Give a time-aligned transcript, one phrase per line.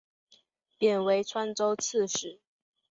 [0.79, 2.39] 贬为川州刺史。